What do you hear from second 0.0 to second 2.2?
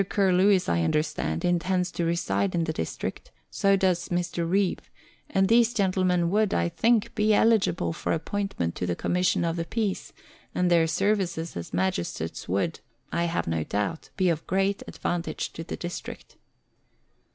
Curlewis, I understand, intends to